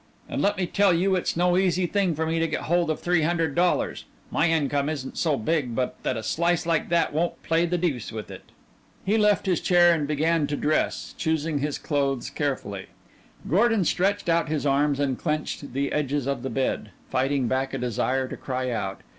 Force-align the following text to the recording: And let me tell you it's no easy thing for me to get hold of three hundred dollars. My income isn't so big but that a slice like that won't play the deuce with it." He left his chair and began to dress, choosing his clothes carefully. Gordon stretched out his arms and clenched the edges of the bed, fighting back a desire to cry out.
And 0.27 0.41
let 0.41 0.57
me 0.57 0.65
tell 0.65 0.91
you 0.95 1.13
it's 1.13 1.37
no 1.37 1.55
easy 1.57 1.85
thing 1.85 2.15
for 2.15 2.25
me 2.25 2.39
to 2.39 2.47
get 2.47 2.61
hold 2.61 2.89
of 2.89 2.99
three 2.99 3.21
hundred 3.21 3.53
dollars. 3.53 4.05
My 4.31 4.49
income 4.49 4.89
isn't 4.89 5.15
so 5.15 5.37
big 5.37 5.75
but 5.75 6.01
that 6.01 6.17
a 6.17 6.23
slice 6.23 6.65
like 6.65 6.89
that 6.89 7.13
won't 7.13 7.43
play 7.43 7.67
the 7.67 7.77
deuce 7.77 8.11
with 8.11 8.31
it." 8.31 8.41
He 9.05 9.15
left 9.15 9.45
his 9.45 9.61
chair 9.61 9.93
and 9.93 10.07
began 10.07 10.47
to 10.47 10.57
dress, 10.57 11.13
choosing 11.19 11.59
his 11.59 11.77
clothes 11.77 12.31
carefully. 12.31 12.87
Gordon 13.47 13.85
stretched 13.85 14.27
out 14.27 14.49
his 14.49 14.65
arms 14.65 14.99
and 14.99 15.19
clenched 15.19 15.71
the 15.71 15.91
edges 15.93 16.25
of 16.25 16.41
the 16.41 16.49
bed, 16.49 16.89
fighting 17.11 17.47
back 17.47 17.71
a 17.75 17.77
desire 17.77 18.27
to 18.27 18.35
cry 18.35 18.71
out. 18.71 19.01